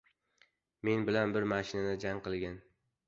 Men 0.89 1.05
bilan 1.09 1.35
bir 1.35 1.45
mashinada 1.51 1.93
jang 2.07 2.23
qilgan. 2.29 2.59